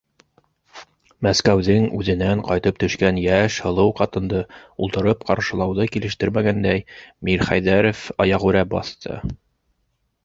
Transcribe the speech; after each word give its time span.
Мәскәүҙең 1.25 1.83
үҙенән 1.97 2.41
ҡайтып 2.47 2.79
төшкән 2.83 3.19
йәш, 3.25 3.57
һылыу 3.65 3.93
ҡатынды 3.99 4.41
ултырып 4.87 5.23
ҡаршылауҙы 5.29 5.87
килештермәгәндәй, 5.97 6.83
Мирхәйҙәров 7.31 8.05
аяғүрә 8.27 8.69
баҫты. 8.77 9.21